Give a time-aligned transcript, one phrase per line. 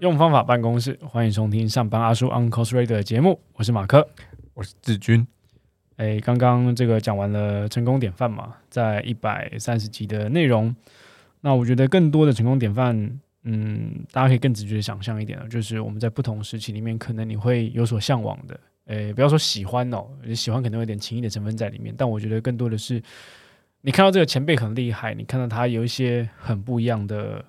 [0.00, 4.08] 用方法办公室，欢迎收听上班阿叔 Uncle Ray 的节目，我是马克，
[4.54, 5.24] 我是志军。
[5.96, 10.74] 哎，刚刚这个讲完了成功典范嘛，在一百三十集的内容，
[11.42, 23.02] 那我觉得更多的成功典范，嗯，大家可以更直觉的想象一点就是我们在不同时期里面，可能你会有所向往的，诶，不要说喜欢哦，喜欢可能有点情谊的成分在里面，但我觉得更多的是，
[23.82, 27.44] 你看到这个前辈很厉害，你看到他有一些很不一样的，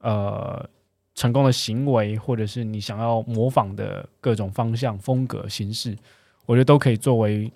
[0.00, 0.70] 呃。
[1.14, 5.94] 成功的行为，或者是你想要模仿的各种方向、风格、形式，
[6.46, 7.52] 我觉得都可以作为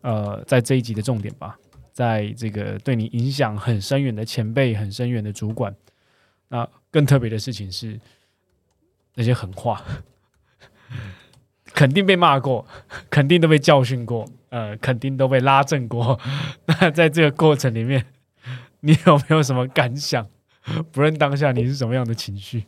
[0.00, 1.54] 呃，在这一集的重点吧。
[1.94, 5.74] 在这个对你影响很深远的前辈、很深远的主管，
[6.48, 7.98] 那更特别的事情是
[9.14, 9.80] 那些狠话，
[11.72, 12.66] 肯定被骂过，
[13.08, 16.18] 肯定都被教训过，呃，肯定都被拉正过。
[16.66, 18.04] 那在这个过程里面，
[18.80, 20.28] 你有没有什么感想？
[20.90, 22.64] 不论当下你是什么样的情绪？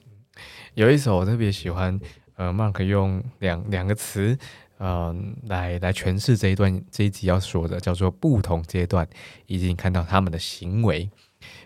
[0.75, 1.99] 有一首我特别喜欢，
[2.37, 4.39] 呃，Mark 用两两个词，
[4.79, 9.09] 嗯，来来诠释这一段这一集要说的，叫做不同阶段，
[9.47, 11.11] 以及你看到他们的行为。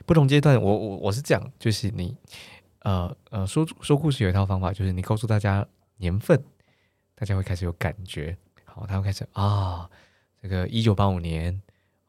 [0.06, 2.16] 不同阶段，我我我是这样，就是你，
[2.80, 5.66] 呃呃，说说故事有一套方法，就是你告诉大家
[5.96, 6.40] 年份，
[7.14, 9.90] 大家会开始有感觉，好，他会开始啊，
[10.40, 11.60] 这个一九八五年，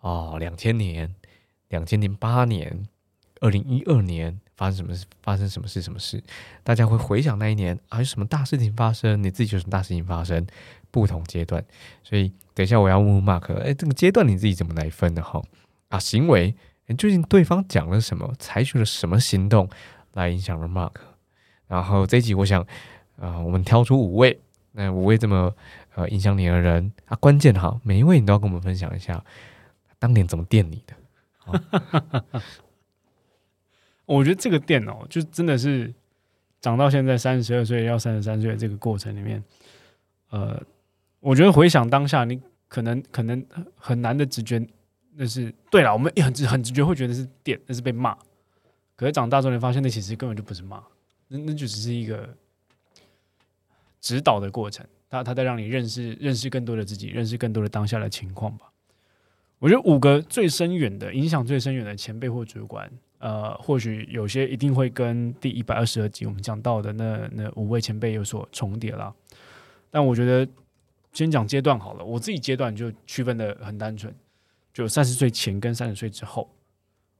[0.02, 1.16] 哦，两千年，
[1.70, 2.86] 两千零八年，
[3.40, 4.40] 二零一二年。
[4.62, 5.06] 发生什么事？
[5.24, 5.82] 发生什么事？
[5.82, 6.24] 什么事？
[6.64, 9.24] 大家会回想那一年啊，有什么大事情发生？
[9.24, 10.46] 你自己有什么大事情发生？
[10.92, 11.66] 不同阶段，
[12.04, 15.24] 所以等一下我要问问 Mark，哎，这个阶段你自己怎么来分的？
[15.24, 15.42] 哈
[15.90, 16.54] 啊，行为，
[16.96, 18.32] 究竟对方讲了什么？
[18.38, 19.68] 采取了什么行动
[20.14, 20.94] 来影响了 Mark？
[21.66, 22.62] 然后这一集我想
[23.18, 24.40] 啊，我们挑出五位，
[24.74, 25.52] 那五位这么
[25.96, 29.26] 呃影响你的人啊，关键哈，每一位你都要跟我们分享一下
[29.98, 30.94] 当年怎么电你的。
[34.16, 35.94] 我觉得这个电哦就真的是
[36.60, 39.42] 长到现在三十二岁要三十三岁这个过程里面，
[40.32, 40.62] 呃，
[41.22, 43.46] 我觉得回想当下，你可能可能
[43.76, 44.62] 很难的直觉，
[45.16, 48.18] 那是对了，我们很直很直觉会觉得是电，那是被骂。
[48.98, 50.84] 可是长大之后，你发现那其实根本就不是骂，
[51.30, 52.36] 那那就只是一个
[54.02, 58.72] 指导的过程，他他在让你认识认识更多的自己，认识更多的当下的情况吧。
[59.60, 62.92] 我觉得五个最深远的影响最深远的前辈或主管。
[63.22, 69.14] 呃，或许有些一定会跟第一百二十二集我们讲到的那那五位前辈有所重叠了，
[69.92, 70.48] 但我觉得
[71.14, 72.04] 先讲阶段好了。
[72.04, 74.12] 我自己阶段就区分的很单纯，
[74.74, 76.50] 就三十岁前跟三十岁之后。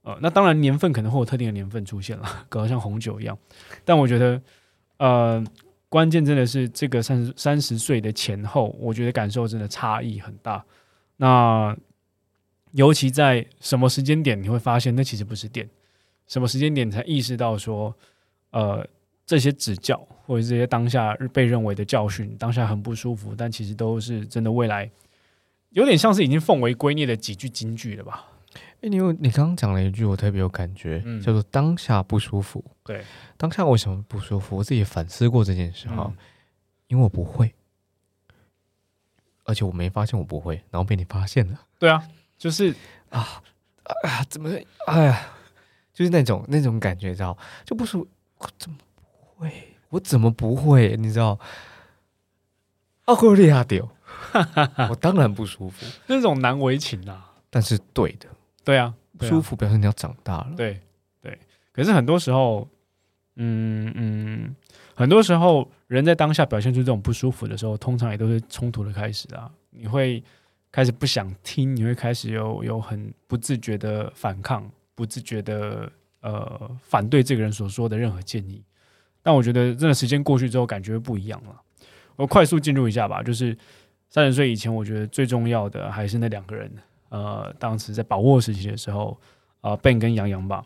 [0.02, 3.38] 呃，那当然年份可能会有特定的年份出现了，搞得像红酒一样。
[3.84, 4.42] 但我觉得，
[4.96, 5.44] 呃，
[5.88, 10.64] 关键真的是这个三十三十岁的前后，我觉得感受真的差异很大。
[11.18, 11.76] 那
[12.72, 15.68] 尤其在什么时间点，你会发现那其实不是电。
[16.32, 17.94] 什么时间点才意识到说，
[18.52, 18.88] 呃，
[19.26, 24.50] 这些指教或者这些当下被认为的教训，当下很不舒服，但其实都是真的。
[24.50, 24.90] 未来
[25.68, 28.24] 有点像是已经奉为圭臬的几句金句了吧？
[28.80, 32.64] 哎，你有你刚刚讲了一句，我特别有感觉，叫做“当下不舒服”。
[32.82, 33.04] 对，
[33.36, 34.56] 当下为什么不舒服？
[34.56, 36.10] 我自己反思过这件事哈，
[36.86, 37.52] 因为我不会，
[39.44, 41.60] 而且我没发现我不会，然后被你发现了。
[41.78, 42.02] 对啊，
[42.38, 42.74] 就是
[43.10, 43.42] 啊
[43.84, 44.48] 啊，怎么
[44.86, 45.28] 哎呀？
[46.02, 48.08] 就是那种那种感觉，知道就不舒服。
[48.38, 49.52] 我怎么不会？
[49.90, 50.96] 我怎么不会？
[50.96, 51.38] 你知道？
[53.04, 53.88] 阿哥利亚丢，
[54.90, 55.86] 我当然不舒服。
[56.06, 57.32] 那种难为情啊！
[57.50, 58.26] 但是对的，
[58.64, 60.52] 对啊，不舒服表示你要长大了。
[60.56, 60.80] 对
[61.20, 61.38] 对，
[61.72, 62.66] 可是很多时候，
[63.36, 64.56] 嗯嗯，
[64.94, 69.50] 很多时候人在当下表现出这种不舒服的时候，通常也都是冲突的开始啊。
[69.70, 70.22] 你会
[70.70, 74.68] 开始不想听，你会开始有有很不自觉的反抗。
[74.94, 78.62] 不自觉的呃反对这个人所说的任何建议，
[79.22, 81.60] 但我觉得真的时间过去之后感觉不一样了。
[82.16, 83.56] 我快速进入一下吧，就是
[84.08, 86.70] 三十岁以前，我觉得最重要的还是那两个人。
[87.08, 89.18] 呃，当时在把握时期的时候，
[89.60, 90.64] 啊，Ben 跟杨洋吧。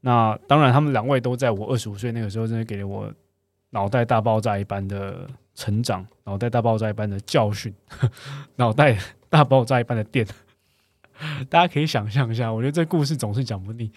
[0.00, 3.12] 那当然，他们两位都在我二十五岁那个时候，真的给了我
[3.70, 7.74] 脑袋大爆炸一般的成长，脑袋大爆炸一般的教训，
[8.56, 8.98] 脑袋
[9.28, 10.26] 大爆炸一般的电。
[11.48, 13.90] 大家可以想象一下，我觉得这故事总是讲不腻。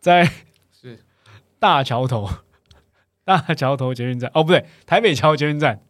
[0.00, 0.24] 在
[0.70, 0.98] 是
[1.58, 2.28] 大桥头，
[3.24, 5.80] 大桥头捷运站哦，不对，台北桥捷运站。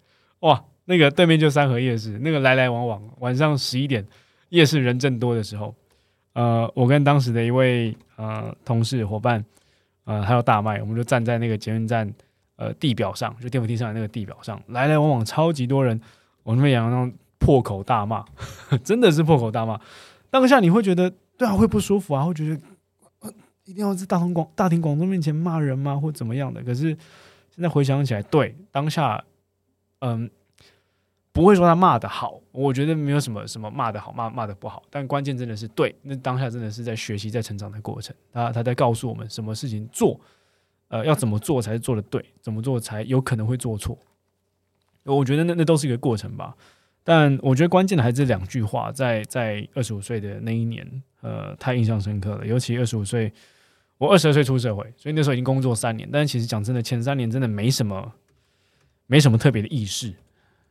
[0.40, 4.06] 哇，那个对面就三河夜市，那个来来往往，晚上十一点
[4.50, 5.74] 夜市人正多的时候，
[6.34, 9.44] 呃，我跟当时的一位呃同事伙伴，
[10.04, 12.10] 呃，还有大麦，我们就站在那个捷运站
[12.56, 16.00] 呃地表上，就电扶梯上的那个地表上，来来往往超级多人，
[16.42, 18.24] 我们洋洋破口大骂，
[18.84, 19.78] 真的是破口大骂。
[20.40, 22.60] 当下你会觉得，对啊，会不舒服啊，会觉得，
[23.64, 26.62] 一定要在大庭广大庭广众面前骂人吗，或怎么样的？
[26.62, 26.88] 可是
[27.50, 29.24] 现在回想起来，对当下，
[30.00, 30.30] 嗯。
[31.32, 40.18] 不会说他骂的好，我觉得没有什么什么骂的好骂骂的不好，但关键真的是对，那当下真的是在学习在成长的过程，他他在告诉我们什么事情做，
[40.88, 43.98] 呃，要怎么做才是做的对，怎么做才有可能会做错，
[45.04, 46.56] 我觉得那那都是一个过程吧。
[47.08, 50.84] 但我觉得关键的还是两句话，在在二十五岁的那一年，
[51.20, 52.44] 呃，太印象深刻了。
[52.44, 53.32] 尤其二十五岁，
[53.96, 58.12] 我二十二岁出社会，所以那时候已经工作三年，但其实讲真的，前三年真的没什么
[59.06, 60.12] 没什么特别的意识。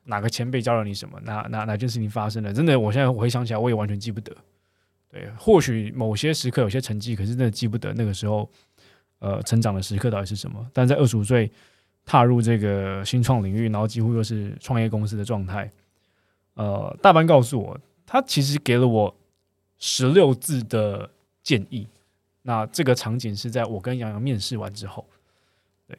[0.04, 1.18] 哪个前辈教了你什么？
[1.22, 2.54] 哪哪哪件事情发生了？
[2.54, 4.36] 真的，我现在回想起来，我也完全记不得。
[5.10, 8.52] 对，或许某些时刻有些成绩，可是真的记不得那个时候，
[9.20, 10.68] 呃，成长的时刻到底是什么。
[10.74, 11.50] 但在二十五岁
[12.04, 15.72] 踏入这个新创领域，然后几乎又是创业公司的状态，
[16.56, 19.16] 呃，大班告诉我，他其实给了我
[19.78, 21.10] 十六字的
[21.44, 21.88] 建议。
[22.42, 25.06] 那这个场景是在我跟杨洋面试完之后，
[25.88, 25.98] 对，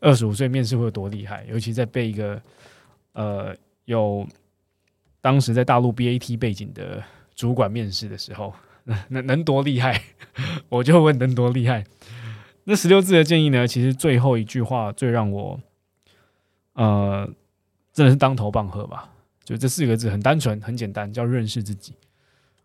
[0.00, 1.44] 二十五岁面试会有多厉害？
[1.48, 2.40] 尤其在被一个
[3.12, 3.56] 呃，
[3.86, 4.26] 有
[5.20, 7.02] 当时在大陆 BAT 背景的
[7.34, 8.52] 主管面试的时候，
[9.08, 10.02] 能能多厉害？
[10.68, 11.84] 我就问能多厉害？
[12.64, 13.66] 那十六字的建议呢？
[13.66, 15.58] 其实最后一句话最让我
[16.74, 17.26] 呃，
[17.94, 19.10] 真的是当头棒喝吧。
[19.48, 21.94] 就这四个字很单纯，很简单，叫认识自己。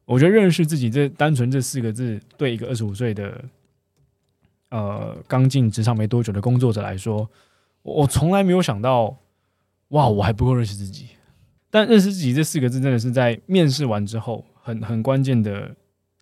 [0.06, 3.44] 我觉得认识自己这单纯这四个字，对一个二十五岁的
[4.69, 7.30] 呃刚进职场没多久的工作者来说，
[7.81, 9.18] 我从来没有想到。
[9.89, 11.09] 哇，我还不够认识自己，
[11.69, 15.69] 但认识自己这四个字真的是在面试完之后很很关键的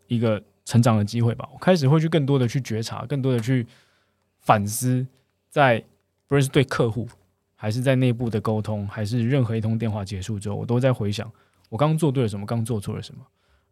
[0.08, 1.48] 一个成长的机会吧。
[1.54, 3.66] 我开始会去更多的去觉察，更多的去
[4.42, 5.08] 反思，
[5.50, 5.80] 在
[6.28, 7.08] 不论是对客户，
[7.62, 11.32] 还是在内部的沟通，还是任何一通电话结束之后，我都在回想
[11.70, 13.22] 我刚做对了什么，刚做错了什么，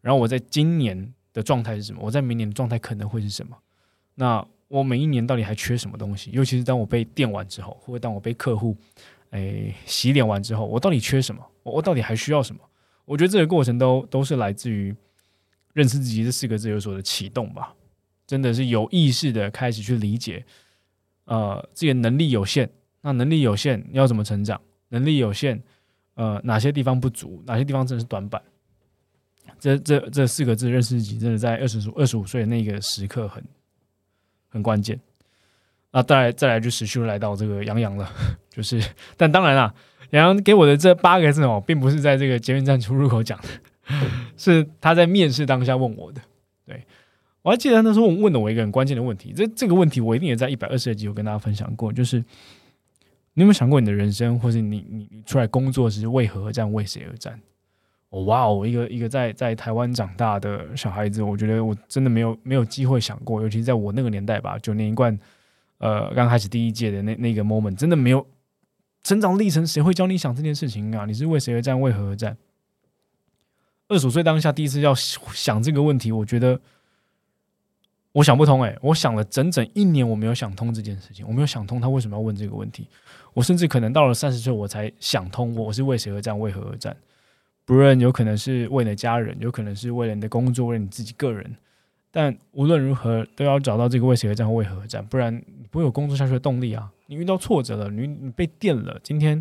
[0.00, 3.56] 然后我在今年的状态是什么，我在明年的状态可能会是什么。
[4.14, 6.30] 那我每一年到底还缺什么东西？
[6.32, 8.76] 尤其是当我被电完之后，或者当我被客户。
[9.30, 11.44] 哎，洗脸完之后，我到底缺什么？
[11.64, 12.60] 我我到底还需要什么？
[13.04, 14.94] 我觉得这个过程都都是来自于
[15.72, 17.74] 认识自己这四个字有所的启动吧。
[18.26, 20.44] 真的是有意识的开始去理解，
[21.24, 22.70] 呃，自己的能力有限，
[23.02, 24.60] 那能力有限要怎么成长？
[24.88, 25.62] 能力有限，
[26.14, 27.42] 呃，哪些地方不足？
[27.46, 28.42] 哪些地方真的是短板？
[29.58, 33.42] 这这这四个字认识自己，真的在二十五二十五岁的那个时刻很
[34.48, 34.98] 很关键。
[35.92, 38.08] 那，再来再来就持续来到这个杨洋了，
[38.48, 38.80] 就是，
[39.16, 39.74] 但当然啦，
[40.10, 43.48] 杨洋给我的这八个字哦，并不是在这个捷运站出入口讲的，
[44.36, 46.20] 是他在面试当下问我的。
[46.64, 46.84] 对
[47.42, 52.24] 我还记得那时候问了我一个很关键的问题，这这个问题我一定也在一百二十集有跟大家分享过，就是
[53.40, 57.40] 你有没有想过你的人生，或是你你你出来工作时为何而战，为谁而战？
[58.10, 65.18] 哦，哇哦，一个一个在在台湾长大的小孩子，我觉得我真的没有没有机会想过，尤其是在我那个年代吧，九年一贯。
[65.78, 68.26] 呃，刚开始第一届的那那个 moment，真的没有
[69.02, 71.06] 成长历程，谁会教你想这件事情啊？
[71.06, 72.36] 你是为谁而战，为何而战？
[73.88, 76.60] 二十五岁当下第一次要想这个问题，我觉得
[78.12, 78.62] 我想不通。
[78.62, 82.88] 哎，我想了整整一年，我没有想通这件事情，我没有想通他为什么要问这个问题。
[83.32, 86.96] 我甚至可能到了三十岁，我才想通，我是为谁而战，为何而战？
[87.64, 91.54] 不论有可能是为了家人，有可能是为了你的工作，为了你自己个人。
[92.10, 95.40] 但无论如何，都要找到这个为谁而战为何而战，不然
[95.70, 96.90] 不会有工作下去的动力啊！
[97.06, 99.40] 你遇到挫折了，你你被电了，今天，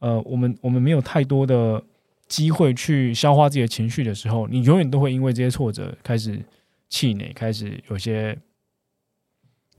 [0.00, 1.80] 呃，我们我们没有太多的
[2.26, 6.42] 机会去消化自己的情绪的时候，你永远都会因为这些挫折开始
[6.90, 8.38] 气馁，开始有些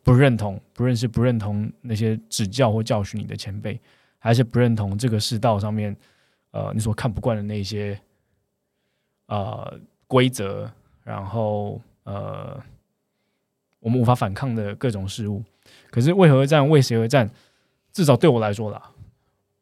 [0.01, 3.79] 不认同，不认识不认同那些指教或教训你的前辈，
[4.17, 5.95] 还是不认同这个世道上面，
[6.49, 8.01] 呃，你所看不惯的那些，
[9.27, 10.67] 呃，规则，
[11.03, 11.79] 然后。
[12.03, 12.59] 呃，
[13.79, 15.43] 我们无法反抗的各种事物，
[15.91, 16.67] 可是为何而战？
[16.67, 17.29] 为谁而战？
[17.93, 18.91] 至少对我来说啦，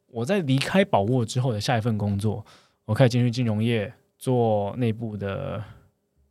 [0.06, 2.44] 我在离开宝沃之后的下一份工作，
[2.86, 5.62] 我开始进入金融业，做内部的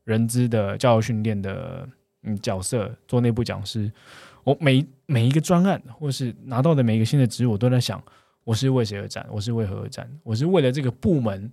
[0.10, 1.88] 人资的教育训练的
[2.24, 3.92] 嗯角色，做内部讲师。
[4.44, 8.01] 我每每一个专案，或是拿到的每一个新的职务，我都在想，
[8.44, 9.24] 我是为谁而战？
[9.30, 10.10] 我是为何而战？
[10.24, 11.51] 我是为了这个部门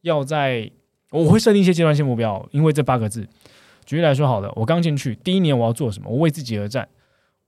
[0.00, 0.70] 要在，
[1.10, 3.28] 我会设定一些阶段性目标，因为这八个字。
[3.84, 6.08] 举例来说，好了，我刚进去第一年，我要做什么？
[6.08, 6.88] 我为自己而战，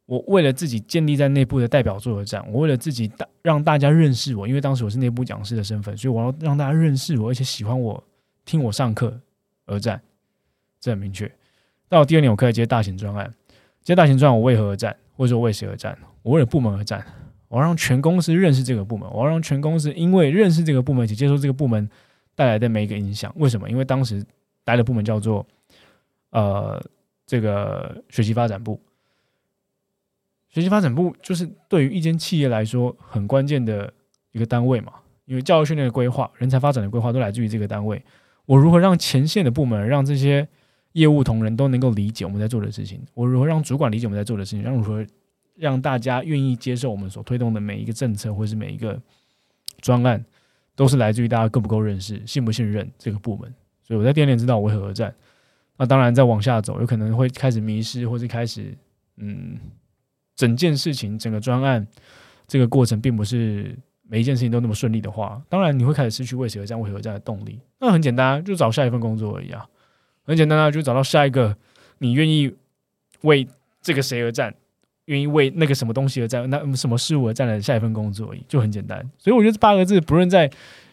[0.04, 8.04] 我为了自己建立在内部的代表作而战，我为了自己大让大家认识我，因为当时我是内部讲师的身份，所以我要让大家认识我，而且喜欢我，
[8.44, 9.18] 听我上课
[9.64, 10.02] 而战，
[10.80, 11.30] 这很明确。
[11.88, 13.34] 到第二年，我开始接大型专案，
[13.82, 15.96] 接大型专案我为何而战，或者说为谁而战？
[16.22, 17.04] 我为了部门而战，
[17.48, 21.88] 我要让全公司认识这个部门，我要让全公司因为认识这个部门，且接受这个部门
[22.34, 23.32] 带来的每一个影响。
[23.36, 23.68] 为什么？
[23.68, 24.24] 因为当时
[24.64, 25.46] 待的部门叫做
[26.30, 26.82] 呃
[27.26, 28.80] 这个学习发展部，
[30.48, 33.92] 学习发展部就是对于一间企业来说很关键的
[34.32, 34.92] 一个单位嘛。
[35.26, 38.02] 因为教育训练的规划、人才发展的规划都来自于这个单位。
[38.46, 40.48] 我如何让前线的部门、让这些
[40.92, 43.00] 业务同仁都能够理解我们在做的事情？
[43.14, 44.62] 我如何让主管理解我们在做的事情？
[44.62, 45.04] 让如何
[45.56, 49.00] 让大家愿意接受我们所推动的每一个政策，或是每一个
[49.80, 50.24] 专案，
[50.74, 53.52] 都是来自于大家够不够认识、信不信任这个部门？
[53.82, 55.14] 所以我在店里知道我为何而战。
[55.76, 58.76] 那当然，再往下走，有可能会开始迷失，或是开始
[59.16, 59.58] 嗯，
[60.36, 61.86] 整件事情、整个专案
[62.46, 63.78] 这个过程并不是。
[64.12, 67.60] 每一件事情都那么顺利的话，当然你会开始失去为谁而战、为何而战的动力。
[67.78, 69.64] 那很简单，就找下一份工作而已啊，
[70.30, 71.56] 很简单啊，就找到下一个
[71.98, 72.54] 你愿意
[73.22, 73.48] 为
[73.82, 74.54] 这个谁而战、
[75.06, 79.00] 愿意为那个什么东西而战、那什么事物而战的下一份工作而已，就很简单。
[79.18, 80.48] 所以我觉得这八个字，不论在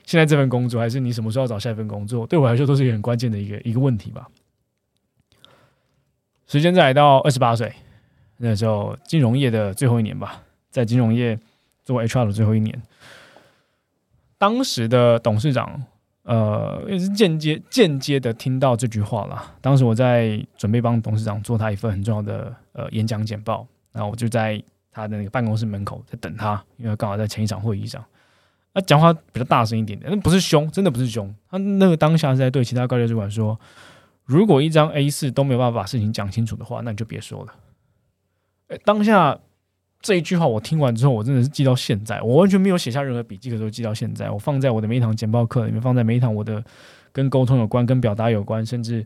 [0.05, 4.27] 现在这份工作，还是你什么时候要找下一份工作，对我来说都是一个很关键的一个一个问题吧。
[6.47, 7.71] 时间再来到二十八岁，
[8.37, 10.41] 那时候金融业的最后一年吧，
[10.71, 11.39] 在金融业
[11.85, 12.81] 做 HR 的最后一年。
[14.39, 15.83] 当时的董事长，
[16.27, 19.55] 呃，也是间接间接的听到这句话了。
[19.61, 28.03] 当时我在准备帮董事长做他一份很重要的呃演讲简报，然后我就在他的那个办公室门口在等他，因为刚好在前一场会议上，
[28.73, 31.33] 他讲话比较大声一点点，那不是凶，真的不是凶。
[31.49, 33.57] 他那个当下是在对其他高级主管说
[34.25, 37.55] ：“如果一张 A 四都没有办法把事情讲清楚的话，那你就别说了。”
[38.67, 39.39] 哎，当下。
[40.01, 42.21] 这一句话我听完之后，我真的是记到现在。
[42.21, 44.29] 我完全没有写下任何笔记，可是记到现在。
[44.29, 46.63] 我放在我的每一堂简报课里面，放在每一堂我的
[47.11, 49.05] 跟沟通有关、跟表达有关，甚至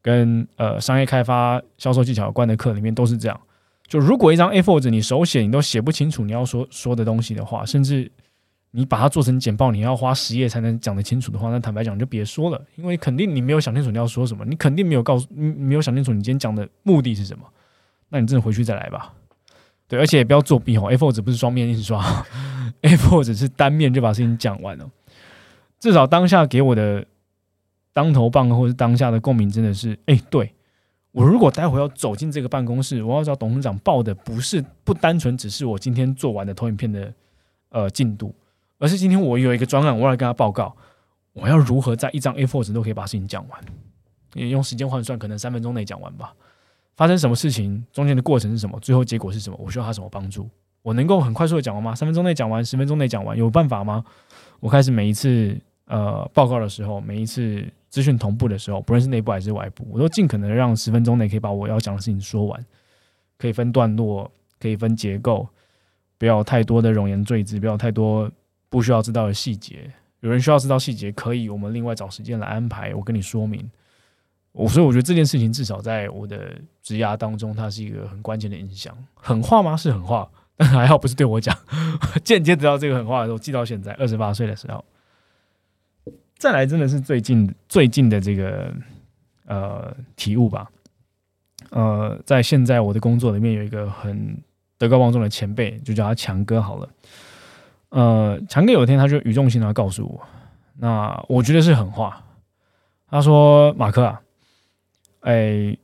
[0.00, 3.40] 跟呃商业开发、销售技巧有关的课里面都是这样。
[3.86, 8.10] 就如果一张 A4 纸你手写你都写不清楚你要说说的东西的话，甚至
[8.70, 17.44] 你把它做成简报，你要花十页才能讲得清楚的话，那坦白讲就别说了，因为肯定你没有想清楚你要说什么，你肯定没有告诉，你没有想清楚你今天讲的目的是什么。
[18.08, 19.12] 那你真的回去再来吧。
[19.92, 20.90] 对，而且也不要作弊哦。
[20.90, 22.02] A4 纸不是双面印刷
[22.80, 24.90] ，A4 纸是单面就把事情讲完了。
[25.78, 27.04] 至少当下给我的
[27.92, 30.54] 当头棒，或是当下的共鸣，真的是，哎，对
[31.10, 37.12] 我如果待会要走进这个办公室，我要找董事长报的，不是不单纯只是我今天做完的投影片的
[37.68, 38.34] 呃进度，
[38.78, 40.74] 而是今天我有一个专案，我要跟他报告，
[41.34, 43.60] 我要如何在一张 A4 纸都可以把事情讲完，
[44.32, 46.32] 你用时间换算，可能三分钟内讲完吧。
[46.96, 47.84] 发生什么事情？
[47.92, 48.78] 中间的过程是什么？
[48.80, 49.56] 最后结果是什么？
[49.60, 50.48] 我需要他什么帮助？
[50.82, 51.94] 我能够很快速的讲完吗？
[51.94, 52.64] 三分钟内讲完？
[52.64, 53.36] 十分钟内讲完？
[53.36, 54.04] 有办法吗？
[54.60, 55.56] 我开始每一次
[55.86, 62.64] 呃报告的时候，每一次资讯同步的时候，不论是内部还是外部，我都尽可能让十分钟内可以把我要讲的事情说完。
[63.38, 64.30] 可以分段落，
[64.60, 65.48] 可以分结构，
[66.18, 68.30] 不要太多的冗言赘字，不要太多
[68.68, 69.90] 不需要知道的细节。
[70.20, 72.94] 有人需要知道细节，可以我们另外找时间来安排。
[72.94, 73.68] 我跟你说明。
[74.52, 78.94] 我所以我觉得这件事情至少在我的职涯当中，它是一个很关键的影响。
[79.14, 79.74] 狠话吗？
[79.74, 81.56] 是狠话，但还好不是对我讲。
[82.22, 84.84] 间接得到这个狠话的时候，记到现在二十八岁的时候。
[86.36, 88.74] 再来，真的是最近最近的这个
[89.46, 90.70] 呃体悟吧。
[91.70, 94.36] 呃，在现在我的工作里面有一个很
[94.76, 96.88] 德高望重的前辈，就叫他强哥好了。
[97.88, 100.20] 呃，强哥有一天他就语重心长告诉我，
[100.78, 102.22] 那我觉得是狠话。
[103.08, 104.20] 他说：“马克啊。”
[105.22, 105.76] 哎，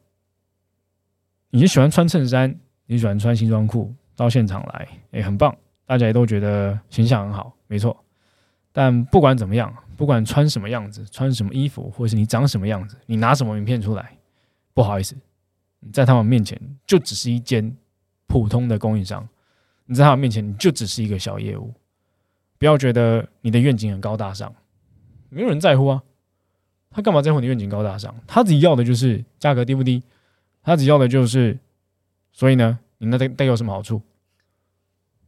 [1.50, 2.54] 你喜欢穿衬衫，
[2.86, 7.96] 你喜欢穿西装裤到现场来，哎，很棒，大家也都觉得形象很好，没错。
[8.72, 14.16] 但不管怎么样，不管穿什么样子，穿什么衣服，或者是你长什么样子，你拿什么名片出来，
[14.74, 15.16] 不好意思，
[15.80, 17.76] 你在他们面前就只是一间
[18.26, 19.26] 普通的供应商，
[19.86, 21.72] 你在他们面前你就只是一个小业务。
[22.58, 24.52] 不要觉得你的愿景很高大上，
[25.28, 26.02] 没有人在乎啊。
[26.90, 28.14] 他干嘛在乎你愿景高大上？
[28.26, 30.02] 他只要的就是价格低不低，
[30.62, 31.58] 他只要的就是，
[32.32, 34.00] 所以呢，你那带带有什么好处？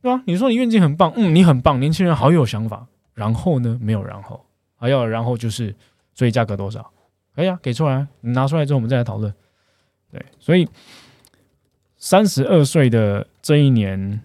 [0.03, 0.23] 对吧？
[0.27, 2.87] 你说你愿景很棒，嗯，你很棒，年轻人好有想法。
[3.15, 5.75] 然后呢，没有然后，还要然后就是，
[6.15, 6.91] 所以价格多少？
[7.35, 9.33] 可以啊，给出来，你拿出来之后我们再来讨论。
[10.11, 10.67] 对，所以
[11.99, 14.23] 三十二岁的这一年，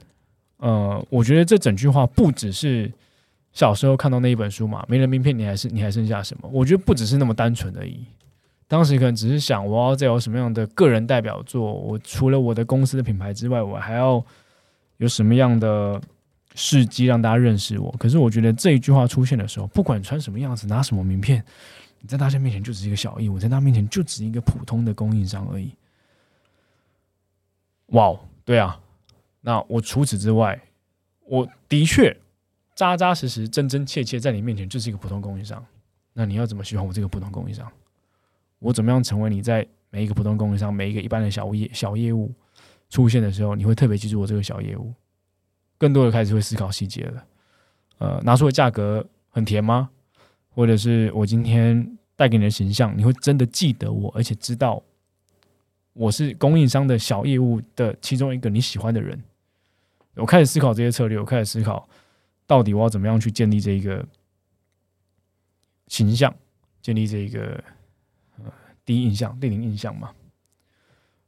[0.58, 2.92] 呃，我觉得这整句话不只是。
[3.56, 6.50] 小时候看到那一本书嘛，没人名片，你还是你还剩下什么？
[6.54, 8.06] 我觉得不只是那么单纯而已。
[8.68, 11.74] 当时可能只是想，我要再有什么样的个人代表作？
[11.74, 14.24] 我除了我的公司的品牌之外，我还要
[14.98, 16.02] 有什么样的
[16.54, 17.90] 事迹让大家认识我？
[17.98, 21.42] 可是我觉得这一句话出现的时候，不管穿什么样子，拿什么名片，
[22.02, 25.72] 你在大家面前就只是一个小义，我在他面前就只是一个普通的供应商而已。
[27.88, 28.78] 哇哦，对啊，
[29.40, 30.60] 那我除此之外，
[31.26, 32.18] 我的确
[32.76, 35.66] 扎扎实实、真真切切在你面前就是一个普通供应商。
[36.14, 37.72] 那你要怎么喜欢我这个普通供应商？
[38.60, 42.32] 我怎么样成为你在每一个普通供应商、每一个一般的小业小业务
[42.90, 44.94] 出现的时候，你会特别记住我这个小业务？
[45.78, 47.26] 更多的开始会思考细节了。
[47.98, 49.90] 呃，拿出的价格很甜吗？
[50.50, 54.82] 或者是我今天带给你的形象，你会真的记得我，而且知道
[55.92, 59.22] 我是供应商的小业务的其中一个你喜欢的人？
[60.16, 61.88] 我开始思考这些策略，我开始思考
[62.48, 64.06] 到底我要怎么样去建立这一个
[65.88, 66.34] 形象，
[66.82, 67.64] 建立这一个
[68.38, 68.52] 呃
[68.84, 70.12] 第一印象、第零印象嘛。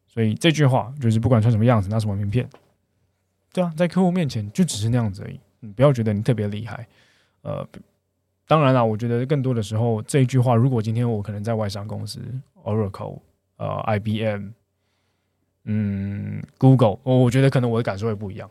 [0.07, 2.49] 所以这句话就是不管穿什么样子，拿什么名片，
[3.53, 5.39] 对啊，在客户面前就只是那样子而已。
[5.59, 6.87] 你不要觉得你特别厉害，
[7.41, 7.67] 呃，
[8.47, 12.19] 当然了，我觉得更多的时候这一句话，如果今天我可能在外商公司
[12.63, 13.19] ，Oracle，
[13.57, 14.51] 呃，IBM，
[15.65, 18.49] 嗯，Google，我我觉得可能我的感受会不一样，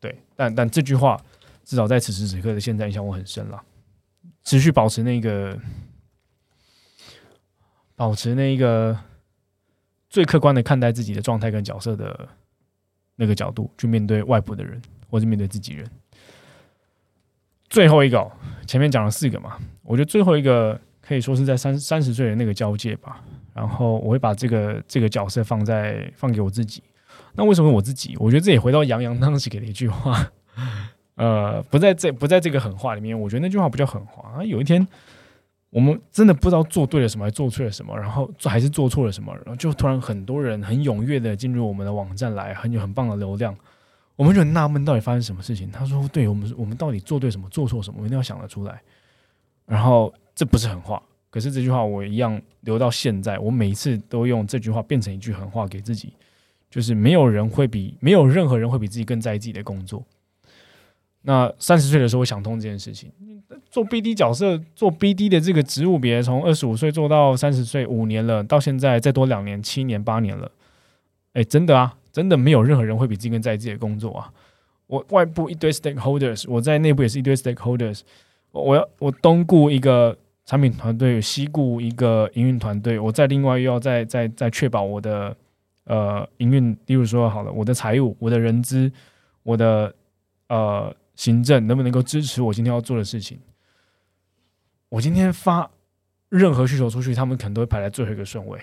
[0.00, 1.20] 对，但但这句话
[1.64, 3.62] 至少在此时此刻的现在影响我很深了，
[4.44, 5.58] 持续保持那个，
[7.96, 8.96] 保持那个
[10.08, 12.28] 最客观的看待自己的状态跟角色的
[13.16, 15.90] 那个角度去面对外部的人，或是面对自己人。
[17.68, 18.30] 最后一个，
[18.66, 23.24] 前面讲了四个嘛，我觉得最后一个可以说是在三三十岁的那个交界吧。
[23.54, 26.82] 然后我会把这个这个角色放在放给我自己。
[27.34, 28.16] 那为什么我自己？
[28.18, 30.32] 我觉得这也回到杨洋当时给的一句话，
[31.16, 33.18] 呃，不在这不在这个狠话里面。
[33.18, 34.44] 我觉得那句话不叫狠话啊。
[34.44, 34.86] 有一天
[35.70, 43.56] 我们真的不知道做对了什么，还做错了什么，然后还是做错了什么，然后就突然很多人很踊跃的进入我们的网站来，很有很棒的流量。
[44.16, 45.68] 我们就很纳闷，到底发生什么事情？
[45.72, 47.98] 他说：“对我们，我们到底做对什么，做错什么？
[48.00, 48.80] 我一定要想得出来。”
[49.66, 53.36] 然后这不是狠话，可是这句话我一样留到现在。
[53.40, 56.12] 我每一次都用这句话变成一句狠话给自己，
[56.70, 60.04] 就是没有人会比没有任何人会比自己更在意自己的工作。
[61.24, 63.10] 那三十岁的时候，我想通这件事情，
[63.70, 70.50] 做 BD 角色，做 BD 的这个职务别从二十五岁做到三十岁，五年了，到现在再多两年，七年八年了。
[71.34, 71.96] 哎，真的啊。
[72.14, 74.30] 真的没有任何人会比自己更在意自己的工作啊！
[74.86, 78.02] 我外部一堆 stakeholders，我在内部也是一堆 stakeholders。
[78.52, 85.36] 我要我东顾一个产品团队，西顾一个营运团队，我在另外又要再再再确保我的
[85.86, 88.88] 呃营运，例如说好了，我的财务、我的人资、
[89.42, 89.92] 我的
[90.46, 93.38] 呃行政能不能够支持我今天要做的事情？
[94.88, 95.70] 我今天发
[96.28, 98.60] 任何需求出去，他们可能都会排在最后一个顺位。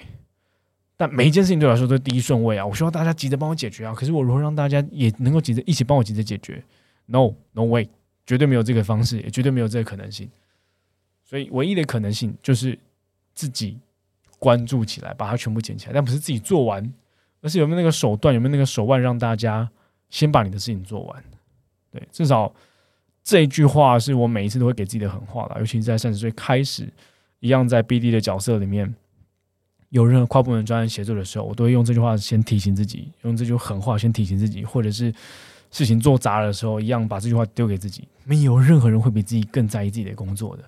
[0.97, 2.65] 但每一件事情对我来说都是第一顺位啊！
[2.65, 3.93] 我希望大家急着帮我解决啊！
[3.93, 6.63] 可是我如何让大家也能够急着一起帮我急着解决
[7.07, 7.89] ？No，No way，
[8.25, 10.29] 绝对没有这个方式，也绝对没有这个可能性。
[11.23, 12.77] 所以唯一的可能性就是
[13.33, 13.79] 自己
[14.37, 16.93] 关注起来，把它全部捡起来，但不是自己做完，
[17.41, 19.71] 而是有没有那个手段，有没有那个手腕，让大家
[20.09, 21.23] 先把你的事情做完。
[21.91, 22.51] 对，至少
[23.23, 26.91] 这一句话是我每一次都会给自己的狠话了，尤其是在三十岁开始，
[27.39, 28.93] 一样在 BD 的角色里面。
[29.89, 35.13] 有任何跨部门专案协作的时候，我都会用这句话先提醒自己，用这句狠话先提醒自己，或者是
[35.69, 38.07] 事情做砸的时候，一样把这句话丢给自己。
[38.23, 40.63] 没有任何人会比自己更在意自己的工作的，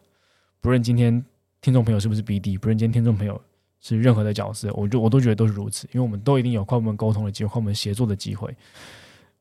[0.60, 1.24] 不论今天
[1.62, 3.40] 听众朋友是不是 BD，不论今天听众朋友
[3.80, 8.54] 是任何的角色，我就我都觉得都是如此，因为我们都一定有跨部门沟通的机会，跨部门协作的机会。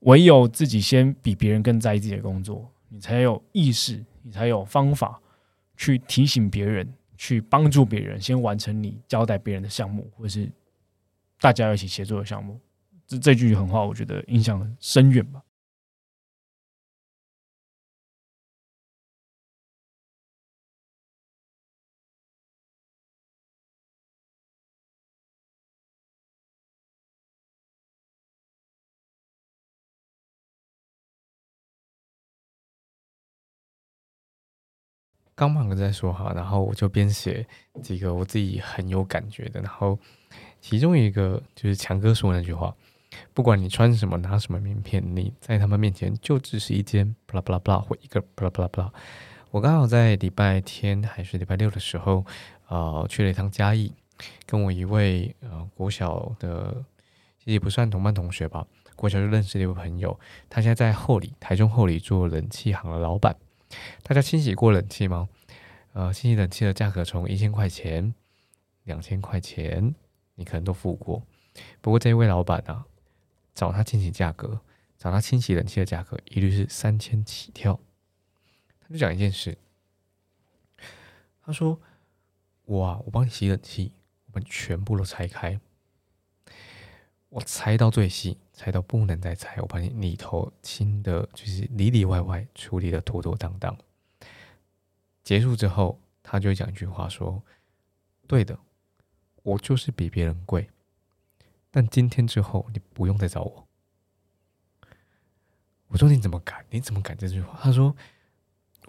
[0.03, 5.21] 唯有自己先比别人更在意自己的工作，你才有意识，你才有方法
[5.77, 6.93] 去提醒别人。
[7.19, 10.51] 去帮助别人，先完成你交代别人的项目，或是
[11.41, 12.59] 大家一起协作的项目。
[13.07, 15.41] 这这句狠话，我觉得印象深远吧。
[35.43, 37.45] 刚忙着在说哈，然后我就编写
[37.83, 39.99] 几个我自己很有感觉的，然后
[40.61, 42.73] 其中一个就是强哥说那句话：
[43.35, 48.93] 不管你穿什么拿什么名片，你在他们面前就只是一间巴拉巴拉巴拉或一个巴拉巴拉巴拉。
[49.51, 52.25] 我刚好在礼拜天还是礼拜六的时候，
[52.69, 53.93] 呃，去了一趟嘉义，
[54.47, 56.85] 跟我一位呃国小的
[57.45, 60.17] 其实不算同班同学吧，国小就认识的一位朋友，
[60.49, 63.35] 他现在在后里台中后里做冷气行的老板。
[64.03, 65.29] 大家清洗过冷气吗？
[65.93, 68.15] 呃，清洗冷气的价格从一千块钱、
[68.85, 69.95] 两千块钱，
[70.35, 71.23] 你可能都付过。
[71.81, 72.87] 不过这位老板啊，
[73.55, 74.61] 找他清洗价格，
[74.97, 77.79] 找他清洗冷气的价格，一律是三千起跳。
[78.81, 79.59] 他就讲一件事，
[81.45, 81.81] 他说
[82.65, 83.93] ：“我啊，我帮你洗冷气，
[84.27, 85.61] 我们全部都拆开。
[87.33, 93.75] 我猜到最细，猜到不能再猜，我把你里头清的，就是里里外外处理的妥妥当当。
[95.25, 97.43] 结束之后，他就讲一句话说
[98.29, 98.59] ：“对的，
[99.43, 100.69] 我就是比别人贵，
[101.71, 103.67] 但今天之后你不用再找我。”
[105.89, 106.63] 我说：“你怎么敢？
[106.69, 107.97] 你怎么敢这句话？”他说：“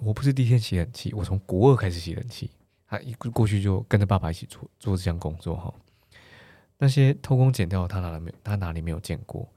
[0.03, 2.51] 我不是第一天洗冷气，我从国二开始洗冷气，
[2.87, 5.73] 他一过去就跟着爸爸一起做做这项工作哈。”
[6.77, 9.47] 那些偷工减料，他哪里没他哪里没有见过？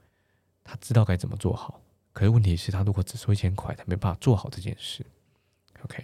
[0.63, 1.81] 他知道该怎么做好。
[2.13, 5.05] 可是问题是他如果只收一千块，他没办法做好这件事。
[5.83, 6.03] OK，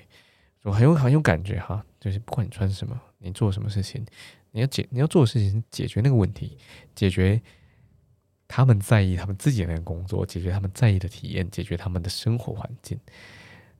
[0.63, 4.05] 我很有很有感觉哈，就是不管你穿什么，你做什么事情，
[4.51, 6.57] 你要解你要做的事情是解决那个问题，
[6.93, 7.41] 解决
[8.47, 12.99] 他们在意他们自己的那个工作，解决他们在意的体验，解决他们的生活环境。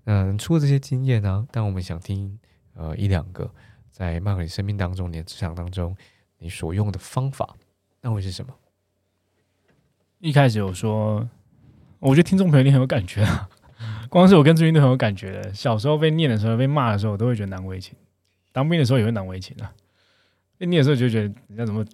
[0.06, 2.40] 嗯，除了这些经验呢，但我们想听
[2.74, 3.54] 呃一两个
[3.92, 5.96] 在曼克里生命当中，你的职场当中。
[6.44, 7.56] 你所用的方法，
[8.02, 8.54] 那会是什么？
[10.20, 11.28] 一开始有说，
[12.00, 13.50] 我觉得听众朋友你很有感觉啊。
[14.12, 15.54] 光是我跟朱茵都很有感觉的。
[15.54, 17.96] 小时候被念的时候，被骂的时候，我都会觉得难为情。
[18.52, 19.74] 当兵的时候也会难为情啊。
[20.58, 21.86] 被念的时候就觉得人家怎么，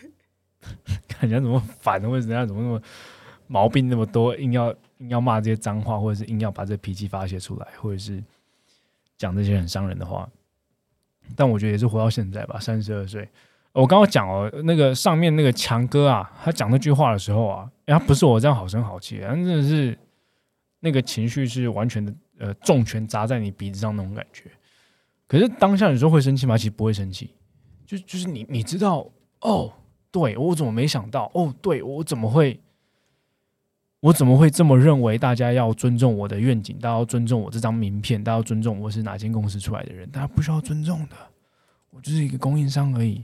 [1.06, 2.82] 看人家怎么烦，或者人家怎么那么
[3.46, 8.24] 毛病那么多，硬要硬要骂这些脏话，或者是硬要把这脾气发泄出来，或者是
[9.18, 10.26] 讲这些很伤人的话。
[11.34, 13.28] 但我觉得也是活到现在吧，三十二岁。
[13.76, 19.96] 我刚刚讲哦，那个上面那个强哥啊，他讲那句话的时候啊，他不是我这样好声好气，他真的是
[20.80, 24.44] 那个情绪是完全的呃重拳砸在你鼻子上那种感觉。
[25.28, 26.56] 可是当下你说会生气吗？
[26.56, 27.34] 其实不会生气，
[27.84, 29.06] 就就是你你知道
[29.42, 29.70] 哦，
[30.10, 32.58] 对我怎么没想到哦，对我怎么会
[34.00, 35.18] 我怎么会这么认为？
[35.18, 41.16] 大家要尊重我的愿景，大家要尊重我这张名片，大家要尊重我是哪间公司出来的人，大家不需要尊重的，
[41.90, 43.22] 我就是一个供应商而已。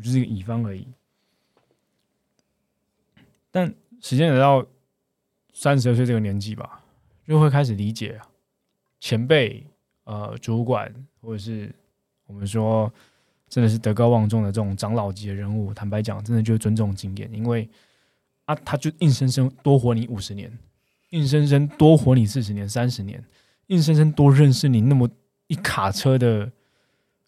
[0.00, 0.86] 我就是一个乙方而已，
[3.50, 4.66] 但时间来到
[5.52, 6.82] 三十二岁这个年纪吧，
[7.26, 8.18] 就会开始理解，
[8.98, 9.62] 前辈、
[10.04, 11.70] 呃，主管或者是
[12.26, 12.90] 我们说
[13.46, 17.68] 真的是德高望重的这种长老级的人物，坦白讲，真的就尊重经验，因为
[18.46, 20.50] 啊，他就硬生生多活你五十年，
[21.10, 23.22] 硬生生多活你四十年、三十年，
[23.66, 25.10] 硬生生多认识你那么
[25.48, 26.50] 一卡车的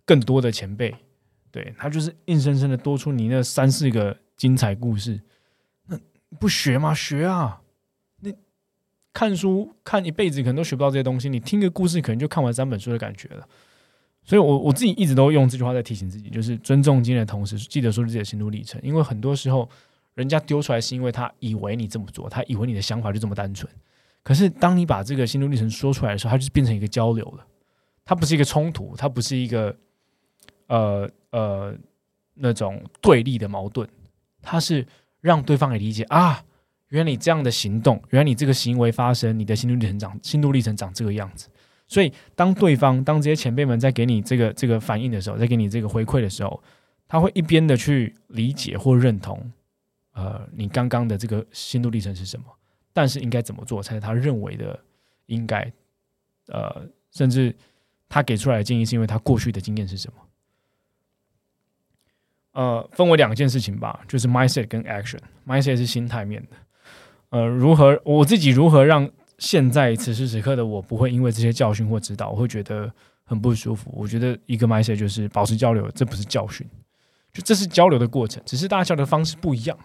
[0.06, 0.94] 更多的前辈。
[1.52, 5.20] 对他就是硬生生的多出你那三四个精彩故事，
[5.86, 5.96] 那
[6.40, 6.92] 不学吗？
[6.92, 7.60] 学啊！
[8.20, 8.32] 那
[9.12, 13.46] 看书看一辈子可能都学不到这些东西，你听个故事可能就看完三本书的感觉了。
[14.24, 18.80] 所以，我我自己一直都用这句话在提醒自己，就是尊重经验的同时，记得说自己的心路历程。
[18.82, 19.68] 因为很多时候，
[20.14, 23.70] 人家丢出来是因为他以为你这么做，他以为你的想法就这么单纯。
[24.22, 27.44] 可是，当你把这个心路历程说出来的时候，它就变成一个交流了。
[28.04, 29.76] 它不是一个冲突，它不是一个
[30.72, 31.10] 呃。
[31.32, 31.74] 呃，
[32.34, 33.88] 那种对立的矛盾，
[34.42, 34.86] 它是
[35.22, 36.44] 让对方也理解啊，
[36.88, 41.48] 原来你这样的行动，原来你这个行为发生，你的心路历程长，心路历程长这个样子。
[41.88, 46.62] 所以，当对方，当这些前辈们在给你这个这个反应的时候，在给你这个回馈的时候，
[47.08, 49.50] 他会一边的去理解或认同，
[50.12, 52.44] 呃，你刚刚的这个心路历程是什么，
[52.92, 54.78] 但是应该怎么做才是他认为的
[55.28, 55.72] 应该，
[56.48, 57.56] 呃，甚至
[58.06, 60.18] 他给出来的建议是因为他过去的经验是什么。
[62.52, 65.18] 呃，分为两件事情吧，就是 mindset 跟 action。
[65.46, 66.56] mindset 是心态面的，
[67.30, 72.92] 呃，如何我自己如何让现在此时此刻的我不会因为这些教训或指导，我会觉得
[73.24, 73.90] 很不舒服。
[73.96, 76.66] 我觉得一个 mindset 就是保持交流，这不是教训，
[77.32, 79.76] 就这是交流的过程，只是大家交流的方式不一样。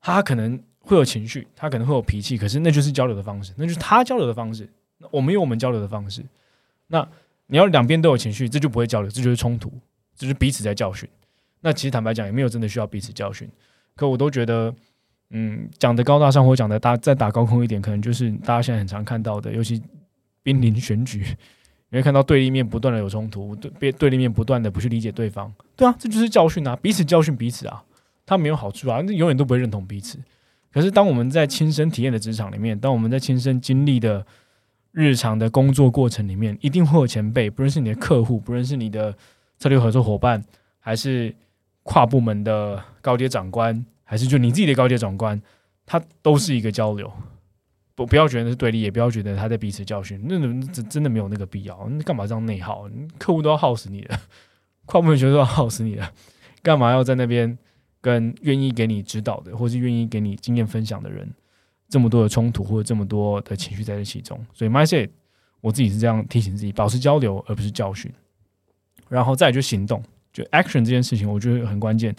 [0.00, 4.68] 他可能会有情绪，他可能会有脾气，可是那就是交流的方式，那就是他交流的方式。
[5.10, 6.24] 我们有我们交流的方式。
[6.88, 7.06] 那
[7.46, 9.70] 你要两边都有情绪，这就不会交流，这就是冲突，
[10.16, 11.08] 这就是彼此在教训。
[11.60, 13.48] 那其实坦白讲，也没有真的需要彼此教训。
[13.94, 14.74] 可我都觉得，
[15.30, 19.82] 嗯，讲的高大上或讲的大再打高空一点，可能就是大家现在很常看到的，尤其
[20.42, 21.24] 濒临选举，
[21.90, 25.52] 你会看到对立面不断的有冲突，对对立面不断的不去理解对方。
[25.76, 27.82] 对啊，这就是教训啊，彼此教训彼此啊，
[28.24, 30.18] 他没有好处啊，那永远都不会认同彼此。
[30.72, 34.24] 可是当我们在亲身体验的职场里面，当我们在亲身经历的
[34.92, 39.14] 日常的工作过程里面，一定会有前辈，不论是你的客户，不论是你的
[39.58, 40.42] 策略合作伙伴，
[40.78, 41.34] 还是
[41.82, 45.40] 跨部门的高阶长官，还是就你自己的高阶长官，
[45.86, 47.10] 他都是一个交流。
[47.94, 50.38] 不不要觉得是对立，也不要觉得他在彼此教训，那
[50.72, 51.86] 真真的没有那个必要。
[51.90, 52.88] 你干嘛这样内耗？
[53.18, 54.18] 客户都要耗死你了，
[54.86, 56.10] 跨部门学都要耗死你了，
[56.62, 57.58] 干嘛要在那边
[58.00, 61.30] 跟愿意给你指导的，或是愿意给你经验分享的人，
[61.90, 64.38] 这么多的冲突或者这么多的情绪在这其中？
[64.54, 65.06] 所以，my say，
[65.60, 68.10] 我自己是这样提醒自己，保持交流而不是教训，
[69.10, 70.02] 然后再就行动。
[70.46, 72.14] Action 这件事情，我觉得很关键。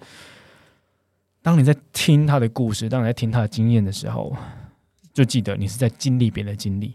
[1.41, 4.35] 当你在听他的故事，当你在听他的经验的时候，
[5.13, 6.93] 就记得你是在经历别人的经历。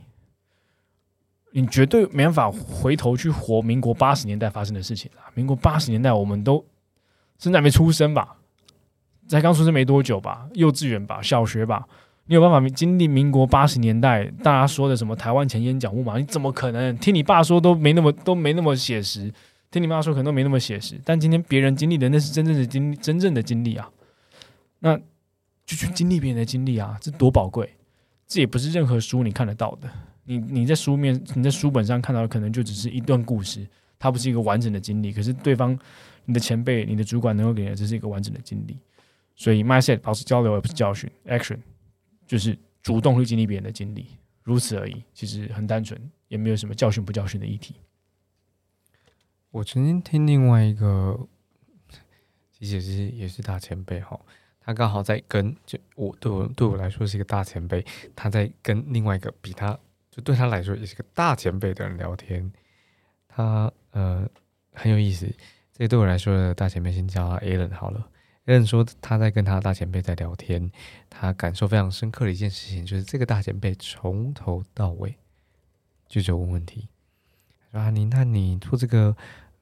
[1.52, 5.24] 你绝对没办法回头去活民国八十年代发生的事情啊！
[5.34, 6.62] 民国八十年代，我们都
[7.38, 8.36] 甚至还没出生吧，
[9.26, 11.86] 才刚出生没多久吧，幼稚园吧，小学吧，
[12.26, 16.18] 你有办法经历民国八十年代大家说的什么台湾前烟角木吗？
[16.18, 19.32] 你怎么可能听你爸说都没那么都没那么写实？
[19.70, 21.00] 听你妈说可能都没那么写实。
[21.04, 23.90] 但今天别人经历的那是真正的经真正的经历啊！
[24.78, 24.96] 那
[25.64, 27.68] 就去经历别人的经历啊，这多宝贵！
[28.26, 29.90] 这也不是任何书你看得到的。
[30.24, 33.66] 你你在书面你在书本上看到的可能就只是一段故事，
[33.98, 35.12] 它不是一个完整的经历。
[35.12, 35.78] 可是对方
[36.24, 38.76] 你的前辈、你的主管能够给你的，这是一个完整的经历。
[39.36, 41.58] 所以，mindset 保持交流而不是教训，action
[42.26, 44.06] 就是主动去经历别人的经历，
[44.42, 45.02] 如此而已。
[45.12, 47.74] 其实很单纯，也没有什么教训不教训的议题。
[49.56, 51.18] 我曾经听另外一个，
[52.52, 54.20] 其实是也是大前辈哈。
[54.60, 57.82] 他刚好在跟就我对我对我来说是一个大前辈，
[58.14, 59.78] 他在跟另外一个比他
[60.10, 62.52] 就对他来说也是个大前辈的人聊天。
[63.28, 64.28] 他呃
[64.74, 65.26] 很有意思，
[65.72, 68.10] 这对我来说的大前辈先叫 Alan 好了。
[68.44, 70.70] Alan 说他在跟他大前辈在聊天，
[71.08, 75.16] 他感受非常深刻的一件事情就是这个大前辈从头到尾
[76.06, 76.88] 就只问问题。
[77.72, 79.16] 说啊，你那你做这个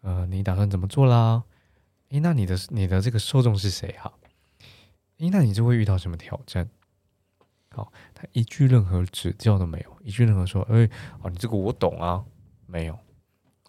[0.04, 1.42] 呃，你打算怎么做啦？
[2.10, 4.12] 诶，那你的你的这个受众是谁哈？
[5.18, 6.68] 诶，那你就会遇到什么挑战？
[7.70, 10.88] 好，他一句任何指教都没有，一句任何说，哎，
[11.22, 12.22] 哦，你这个我懂啊，
[12.66, 12.98] 没有，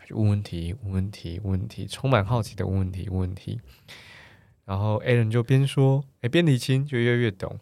[0.06, 3.62] 就问问题，问问题，问问题，充满好奇的问问题，问问题。
[4.66, 7.58] 然后 A 人就边说，哎，边理清，就越越懂。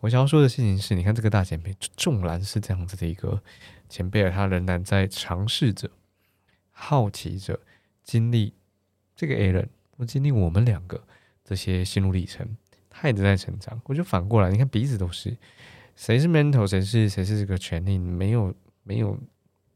[0.00, 3.42] 我想要说的事情是，你看这个大前辈，纵然是这样子的一个
[3.88, 5.90] 前辈，他仍然在尝试着、
[6.70, 7.58] 好奇着
[8.04, 8.54] 经历
[9.16, 11.02] 这个 A 人，或经历我们两个
[11.42, 12.56] 这些心路历程。
[12.96, 15.36] 他也在成长，我就反过来，你看彼此都是，
[15.96, 19.18] 谁是 mental，谁是谁是这个权利，没有没有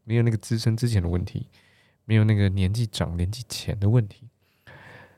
[0.04, 1.48] 没有那个资深之前的问题，
[2.04, 4.28] 没有那个年纪长年纪浅的问题，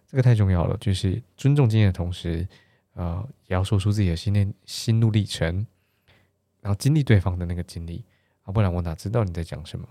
[0.07, 0.75] 这个太重要了。
[0.79, 2.49] 就是尊重经验的同时，
[2.95, 5.67] 呃，也要说出自己的心念心路历程，
[6.63, 8.03] 然后经历对方的那个经历
[8.45, 9.87] 啊，不然我哪知道你在讲什么？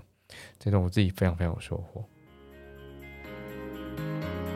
[0.57, 2.03] 这种我自己非常非常有收获。
[3.99, 4.48] Thank you.